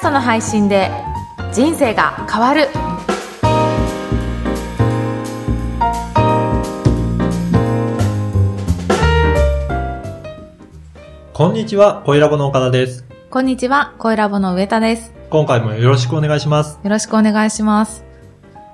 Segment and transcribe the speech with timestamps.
[0.00, 0.90] ストの配信で
[1.52, 2.68] 人生が変わる
[11.34, 13.04] こんにちは、声ラボの岡田です。
[13.28, 16.80] こんにちは声ラボの上田です今回もよろしくお願いします。
[16.82, 18.09] よろしくお願いします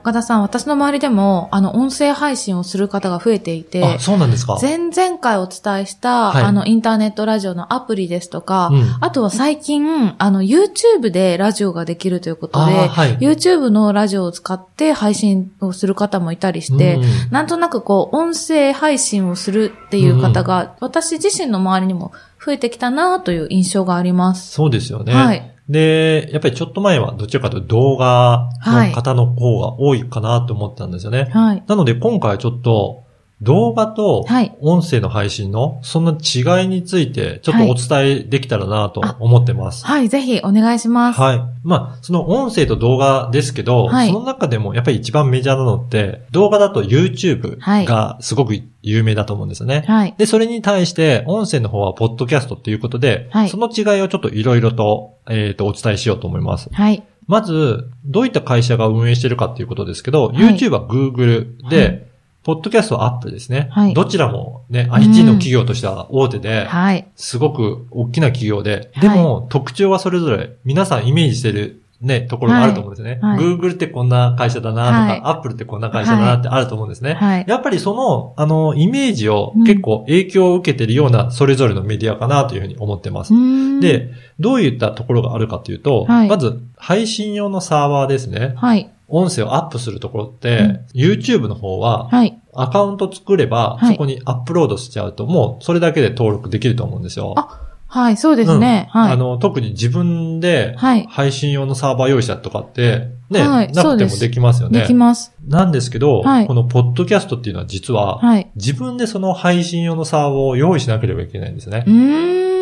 [0.00, 4.58] 岡田さん私の周りでもあの音声配信をする方が増えていてあ、そうなんですか？
[4.60, 6.42] 前々回お伝えした、はい。
[6.44, 8.96] あの、インターネットラジオのアプリですとか、うん。
[9.00, 13.18] あとは最近、あの、YouTube でラジオができるということで、はい。
[13.18, 17.04] YouTube のラジオを使って配信をする方もいたりして、うん。
[17.30, 22.12] なんとなくこう、音声配信をするっていう方が、私自身の周りにも
[22.44, 24.52] 増えてきたなという印象があります。
[24.52, 25.12] そうですよね。
[25.12, 31.30] はいで、やっぱりちょっと前はどちらかというと動画の方の方が多いかなと思ってたんですよね。
[31.32, 31.64] はい。
[31.68, 33.04] なので今回はちょっと
[33.42, 39.86] 動画とはい音声の配信のそんな違いについてちょっとお伝えできたらなと思ってます。
[39.86, 41.20] はい、ぜひお願いします。
[41.20, 41.40] はい。
[41.62, 49.84] まあ、その音声と動画ですけど、はいその中でもやっぱり一番メジャーなのって、動画だと YouTube はいがすごく有名だと思うんですよね。
[49.86, 50.14] はい。
[50.18, 56.68] で、それに対して、音声の方はポッドキャストっていうことで、はいその違いをちょっといろいろと、えっ、と、お伝えしようと思います。
[56.72, 57.02] はい。
[57.26, 62.09] まず、どういった会社が運営してるかっていうことですけど、はい YouTube は Google で、はい
[62.42, 63.68] ポッドキャストは Apple ですね。
[63.70, 67.06] はいどちらもね、IT の企業としては大手で、はい。
[67.16, 73.18] すごく大きな企業で、はいでも特徴はそれぞれ皆さんイメージしてるね、ところがあると思うんですね。
[73.20, 77.14] はいはい Google ってこんな会社だなとか、はい Apple ってこんな会社だなってあると思うんですね。
[77.14, 77.44] はい。
[77.46, 83.34] やっぱりその、あの、イメージをうん結構影響を受けてるようなそれぞれのメディアかなというふうに思ってます。
[83.80, 88.54] で、どういったところがあるかというと、はいまず配信用のサーバーですね。
[88.56, 88.90] はい。
[89.10, 92.40] 音声をアップするところって、うん YouTube の方ははい。
[92.52, 97.34] アカウント作れば、はいそこにアップロードしちゃうと、もうそれだけで登録できると思うんですよ。
[97.36, 98.88] あはい、そうですね。
[98.90, 99.06] はい。
[99.06, 104.80] うんあの、特に自分ではい配信用のサーバー用意したとかって、ね、はいなくてもできますよね。
[104.80, 105.32] できます。
[105.46, 108.48] なんですけど、はいこのポッドキャストっていうのは実は、はい。
[108.54, 111.84] 自分でその配信用のサーバーを用意しなければいけないんですね。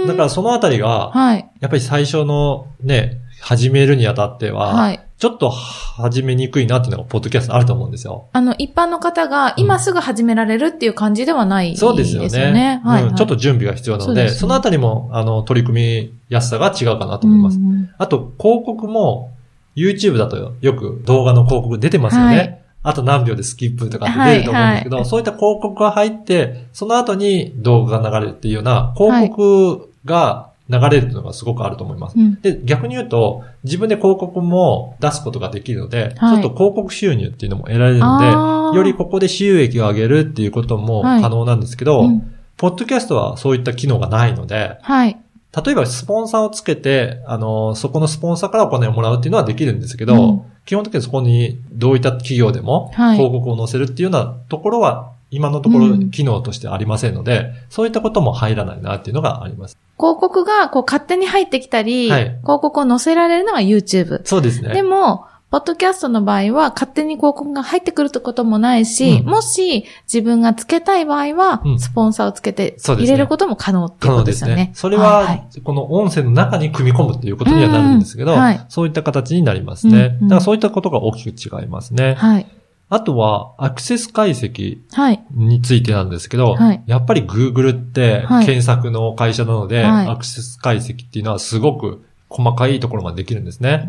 [0.07, 1.51] だからそのあたりが、はい。
[1.61, 5.01] やっぱり最初のね、始めるにあたっては、はい。
[5.19, 8.29] ちょっと始めにくいなっていうのがポッドキャストあると思うんですよ。
[8.33, 12.05] あの、一般の方が今すぐ始められるっていう感じではないですよね。
[12.05, 12.81] そうですよね。
[12.85, 17.59] はい、うんちょっと準備が必要なので、そうですねそのあたりも、あの、取り組みやすさが違うかなと思います。
[17.59, 19.33] うんうんあと、広告も、
[19.75, 22.37] YouTube だとよく動画の広告出てますよね。
[22.37, 32.19] はいあと何秒でスキップとかって出ると思うんですけど、はいはそういった広告が入って、その後に動画が流れるっていうような広告が流れるのがすごくあると思います。
[32.19, 32.41] うん。
[32.41, 36.43] で、逆に言うと、自分で広告も出すことができるので、はい。
[36.43, 38.73] ちょっと広告収入っていうのも得られるあのー。
[38.73, 41.23] で、よりここで収益を上げるっていうこともはい。
[41.23, 42.35] 可能なんですけど、うん。
[42.59, 45.17] ポッドキャストはそういった機能がないので、はい。
[45.65, 50.43] 例えばスポンサーをつけて、あの、そこのスポンサーからお金をもらうっていうのはできるんですけど、うん。
[50.67, 53.17] 基本的にそこにどういった企業でもはい。
[53.17, 59.77] 広告を載せるっていうようなところは、今のところうん機能としてありませんので、そういったことも入らないなっていうのがあります。
[59.99, 64.23] 広告がこう勝手に入ってきたり、はい広告を載せられるのが YouTube。
[64.25, 64.73] そうですね。
[64.73, 74.71] でも、ポッドキャストの場合は勝手に広告が入ってくるってこともないし、うんもし自分がつけたい場合はう、んスポンサーをつけて入れることも可能ってことですねですよね。。
[74.75, 80.19] それはこの音声の中に組み込むっていうことにはなるんですけど、うんはいそういった形になりますね。
[80.21, 82.15] うんうんだからそういったことが大きく違いますね。
[82.15, 82.47] はい。
[82.91, 85.25] あとは、アクセス解析はい。
[85.31, 93.87] についてなんですけど、はいやっぱり Google ってはい検索の会社なので、はいアクセス解析っていうのはすごく細かいところまでできるんですね。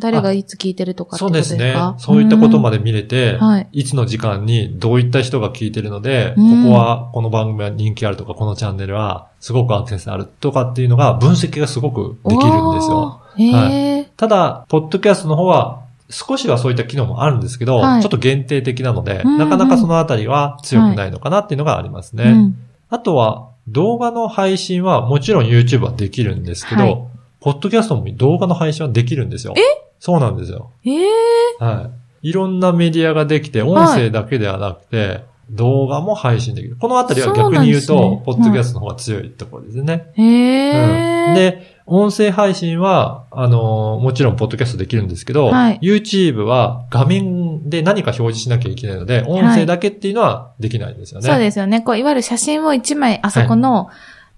[0.00, 1.74] 誰がいつ聞いてるとかってそうですすね。
[1.98, 2.70] そういったことまで。
[2.70, 13.20] で見れて、はいいつの時間にどういった人が聞いてるので、うんここは、この番組は人気あるとか、このチャンネルはすごくアクセスあるとかっていうのが分析がすごくできるんですよ。
[13.34, 13.68] おー。
[13.68, 14.10] へえ。
[14.16, 15.79] ただ、ポッドキャストの方は、
[16.10, 22.24] 少しはそういった機能もあるんですけど、はいちょっと限定的なので、うんうんなかなかそのあたりは強くないのかなっていうのがありますね。
[22.24, 22.56] うん
[22.92, 27.04] あとは、動画の配信はもちろん YouTube はできるんですけど、はい
[27.40, 29.54] ポッドキャストも動画の配信はできるんですよ。
[29.56, 29.60] え？
[29.98, 30.72] そうなんですよ。
[30.84, 31.08] ええ。
[31.58, 31.90] は
[32.22, 32.28] い。
[32.28, 36.76] いろんなメディアができて、音声だけではなくて、動画も配信できる。
[36.76, 40.12] このあたりは逆に言うと、ポッドキャストの方が強いところですね。
[40.14, 41.28] へえ。
[41.28, 45.80] うん、で、音声配信は、あのーもちろんポッドキャストできるんですけど、はい。
[45.82, 51.26] YouTube は画面で何か表示しなきゃいけないので、音声だけっていうのはできないんですよね。
[51.26, 51.80] そうですよね。
[51.80, 53.90] こう、いわゆる写真を一枚あそこの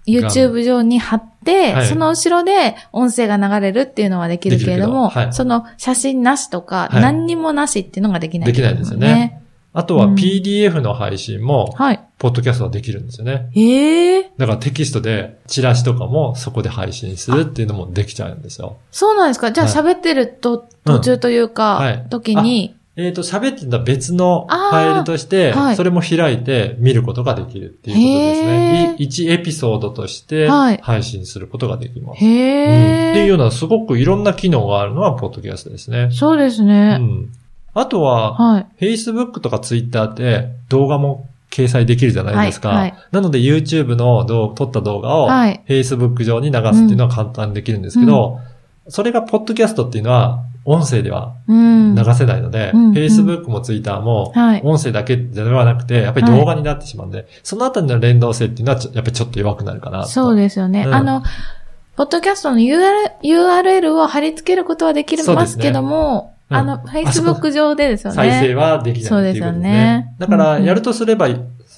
[0.07, 1.87] YouTube 上に貼って、はい。
[1.87, 5.33] その後ろで音声が流れるっていうのはできるけれども、どはい。
[5.33, 7.01] その写真なしとか、はい。
[7.03, 9.42] 何にもなしっていうのができない、できないですよね。
[9.73, 11.99] あとはうん PDF の配信も、はい。
[12.19, 13.49] ポッドキャストはできるんですよね。
[13.55, 18.77] ええだからテキストでチラシとかもそこで配信するっていうのもできちゃうんですよ。
[18.91, 19.51] そうなんですか？
[19.51, 28.95] じゃあはい喋ってると、途中というか、うんはい時に、えっ、と、喋ってた別のファイルとしてはい、それも開いて見ることができるっていうことですへね。
[28.99, 32.23] ーい1エピソードとしてはい配信することができます。
[32.23, 36.09] へうんえ、っていうようなすごくいろんな機能があるのはポッドキャストですね。
[36.11, 36.97] そうですうね。
[36.97, 37.29] ん。
[37.73, 38.85] あとは、はい。
[38.93, 42.69] Facebook とか Twitter って動画も掲載できるじゃないですか。
[42.69, 48.39] はいはいなので YouTube の動撮った動画をはい Facebook 上に流すっていうのは簡単にできるんですけど、
[48.87, 51.95] それがポッドキャストっていうのは音声ではうん。
[51.95, 60.09] 流せないので、うん Facebook も Twitter もはい音声だけではなくて、やっぱり動画になってしまうんで、そのあたりの連動性っていうのはちょやっぱりちょっと弱くなるかなと。
[60.09, 60.85] そうですよね。
[60.85, 61.21] うんあの、
[61.95, 68.15] ポッドキャストの URL, URL を貼り付けることはできますけども、うんあの、Facebook 上でですよね。
[68.15, 70.15] 再生はできないそうですよねね。
[70.19, 71.27] だから、やるとすれば、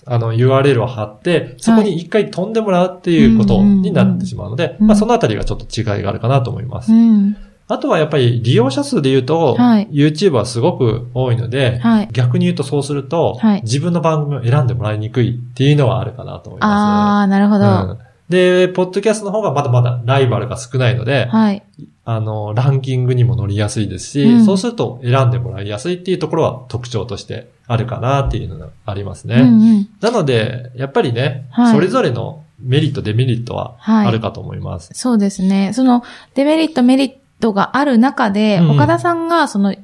[0.07, 6.91] あの、URL を貼って、そこに一回飛んでもらうっていうことになってしまうので、うんまあ、そのあたりがちょっと違いがあるかなと思います。
[6.91, 7.37] うん。
[7.67, 12.09] あとはやっぱり利用者数で言うと、はい YouTube はすごく多いので、はい。
[12.11, 17.61] 逆に言うとそうすると、はい自分の番組を選んでもらいにくいっていうのはあるかなと思いあまー、なるほす。
[17.61, 17.65] ど。
[17.65, 21.63] うんで、ポッドキャストの方がまだまだライバルが少ないので、はい。
[22.05, 29.35] あの、ランキングにも乗りやすいですし、うんそうすると選んでもらいやすいっていうところは特徴としてあるかなっていうのがありますね。
[29.35, 29.89] うんうん。
[30.01, 34.89] なので、やっぱりね、はいそれぞれのメリット、デメリットははいあるかと思います。
[34.93, 35.71] そうですね。
[35.73, 39.75] その、デメリット、メリットがある中で、うん岡田さんが、その、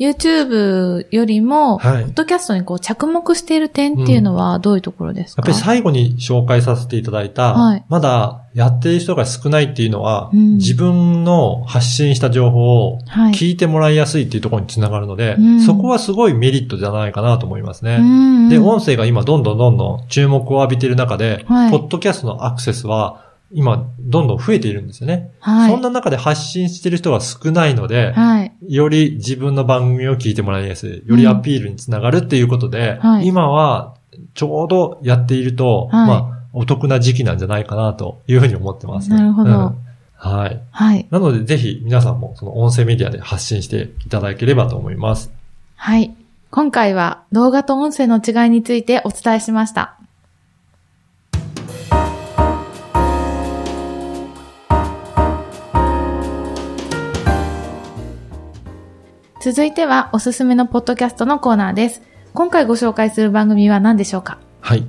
[0.00, 2.04] YouTube よりも、はい。
[2.04, 7.84] ポッドキャストにこう着目している点っていうのはどういうところですか、やっぱり最後に紹介させていただいた、はい。
[7.90, 10.54] まだやっている人が少ないっていうのは、うん。
[10.54, 13.34] 自分の発信した情報をはい。
[13.34, 15.60] 聞いてもらいやすいっていうところにつながるので、うん。
[15.60, 17.98] そこはすごいメリットじゃないかなと思いますね。
[18.00, 18.48] うん。
[18.48, 21.70] で、音声が今どんどんどんどん注目を浴びている中で、はい。
[21.70, 25.32] ポッドキャストのアクセスは今どんどん増えているんですよね。
[25.40, 25.70] はい。
[25.70, 28.52] そんな中で発信している人が少ないので、はい。
[28.68, 33.94] より自分の番組を聞いてもらいやすい、よりアピールにつながるっていうことで、はい今は
[34.34, 39.10] ちょうどやっていると、はいまあ、お得な時期なんじゃないかなというふうに思ってます。
[39.10, 39.78] なるほどうん
[40.20, 40.60] はい。
[40.70, 41.06] はい。
[41.10, 45.32] なので、ぜひ皆さんもその音声メディアで発信していただければと思います。
[45.76, 46.14] はい。
[46.50, 49.99] 今回は動画と音声の違いについてお伝えしました。
[59.40, 62.02] 続いてはおすすめのポッドキャストのコーナーです。
[62.34, 64.38] 今回ご紹介する番組は何でしょうか？
[64.60, 64.84] はい。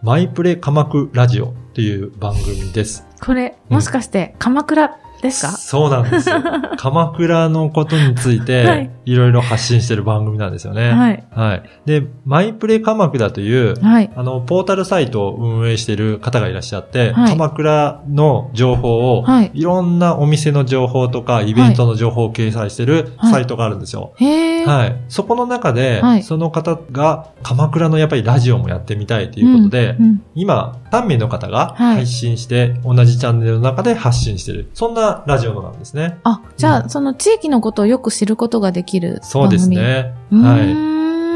[0.00, 3.06] マイプレ鎌倉ラジオっていう番組です。
[3.20, 6.42] これ、もしかして鎌倉ですか、そうなんですよ。
[6.76, 10.90] 鎌倉のことについはいて、いろいろ発信してる番組なんですよね。
[10.90, 11.24] はい。
[11.30, 11.62] はい。
[11.86, 14.10] で、マイプレ鎌倉という、はい。
[14.16, 24.12] あの、ポータルサイトを運営している方がいらっしゃって、はい鎌倉の情報を、はいい、ろんなお店の情報とか、イベントの情報を掲載しているはいサイトがあるんですよ。
[24.16, 24.51] へー。
[24.64, 24.96] はい。
[25.08, 34.70] そこの中で、はいその方が鎌倉のやっぱりラジオもやってみたいということで、うんうん今、3名の方がはい配信して、同じチャンネルの中で発信している。
[34.74, 36.18] そんなラジオなんですね。
[36.24, 39.20] あ、じゃあ、うんその地域のことをよく知ることができる。
[39.22, 40.14] そうですね。
[40.30, 40.58] は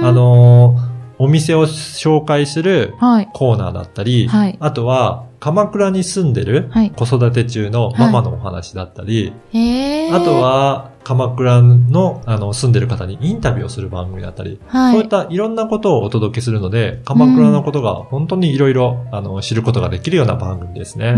[0.02, 0.06] い。
[0.06, 3.28] あ、のーお店を紹介するはい。
[3.32, 10.14] コーナーだったり、はいあとは、鎌倉に住んでるはい子育て中のママのお話だったり、へー。
[10.14, 14.92] あと、は、鎌倉のあの住んでる方にインタビューをする番組だったり、はい。
[14.94, 21.14] そういったいろんなことをお届けするので、鎌倉のことが本当にいろいろあの知ることができるような番組ですね。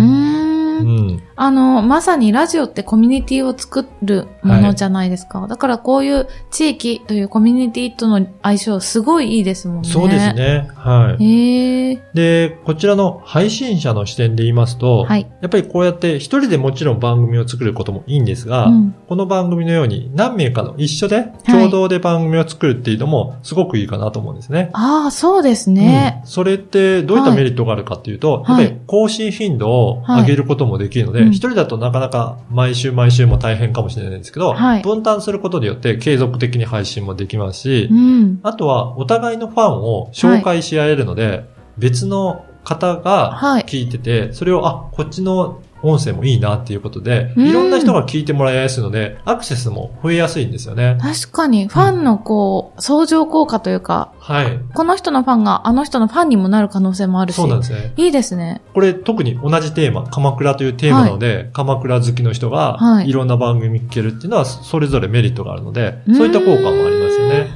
[1.36, 5.46] あの、まさにラジオってコミュニティを作るものじゃないですか。
[5.48, 9.88] だからこういう地域というコミュニティとの相性すごいいいですもんね。
[9.88, 10.32] そうです。
[10.34, 10.68] ね。
[10.76, 11.24] はい。
[11.24, 12.00] へー。
[12.14, 15.26] で、こちらの配信者の視点で言いますと、はい。
[15.40, 24.68] やっぱりこうやって一人でもちろん番組を作ることもいいんですが、うんこの番組のように何名かの一緒で共同で番組を作るっていうのもすごくいいかなと思うんですね。
[24.74, 26.20] ああ、そうですね。
[26.22, 34.82] うんそれってどういったメリットがあるかっていうと、はいやっぱり更新頻度を上げることもできるので、一人だとなかなか毎週毎週も大変かもしれないんですけど、はい。
[34.82, 38.40] 分担することによって継続的に配信もできますし、うん。
[38.42, 41.44] あとはお互いのファンを紹介し合えるので、
[41.78, 43.62] 別の方がはい。
[43.62, 50.98] 聞いてて、それを、あ、こっちの音声もいいなっていうことで、うんいろんな人が聞いてもらいやすいので、アクセスも増えやすいんですよね。
[51.00, 54.60] 確かに、ファンのこう、相乗効果というか、はい。
[54.74, 57.36] この人のファンがあの人のファンにもなる可能性もあるし。
[57.36, 57.92] そうなんですね。
[57.96, 58.60] いいですね。
[58.74, 67.50] これ特に同じテーマ、鎌倉というテーマなので、鎌倉好きの人がはいいろんな番組聞けるっていうのはそれぞれメリットがあるので、うんそういった効果もありますよね。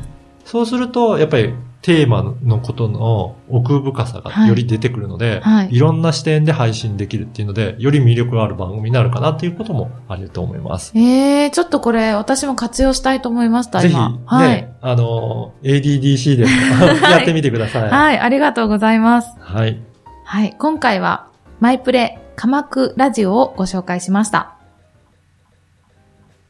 [0.44, 10.92] そうすると、やっぱりテーマのことの奥深さがより出てくるので、はいい、ろんな視点で配信できるっていうので、より魅力がある番組になるかなっていうこともあると思います。
[10.96, 14.10] ええちょっとこれ私も活用したいと思いました、ぜひ、今。
[14.10, 14.68] ね、はい。
[14.80, 16.50] あの、ADDC でも
[17.10, 17.90] やってみてください。
[17.90, 19.36] はい、ありがとうございます。
[19.40, 19.80] はい。
[20.24, 21.26] はい、今回は、
[21.58, 24.54] マイプレ鎌倉ラジオをご紹介しました。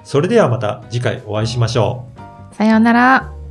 [0.05, 2.07] それではまた次回お会いしましょ
[2.53, 2.55] う。
[2.55, 3.41] さようなら。